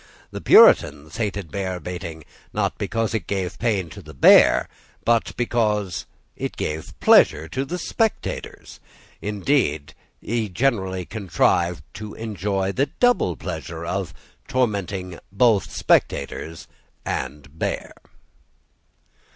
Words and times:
The 0.31 0.41
Puritan 0.41 1.11
hated 1.11 1.51
bearbaiting, 1.51 2.23
not 2.53 2.79
because 2.79 3.13
it 3.13 3.27
gave 3.27 3.59
pain 3.59 3.87
to 3.91 4.01
the 4.01 4.15
bear, 4.15 4.67
but 5.05 5.37
because 5.37 6.07
it 6.35 6.57
gave 6.57 6.99
pleasure 6.99 7.47
to 7.49 7.63
the 7.65 7.77
spectators. 7.77 8.79
Indeed, 9.21 9.93
he 10.19 10.49
generally 10.49 11.05
contrived 11.05 11.83
to 11.93 12.15
enjoy 12.15 12.71
the 12.71 12.87
double 12.87 13.35
pleasure 13.35 13.85
of 13.85 14.11
tormenting 14.47 15.19
both 15.31 15.71
spectators 15.71 16.65
and 17.05 17.59
bear. 17.59 17.93